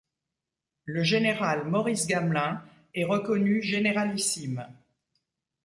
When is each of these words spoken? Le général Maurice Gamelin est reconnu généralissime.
Le 0.85 1.03
général 1.03 1.67
Maurice 1.69 2.07
Gamelin 2.07 2.65
est 2.95 3.05
reconnu 3.05 3.61
généralissime. 3.61 4.65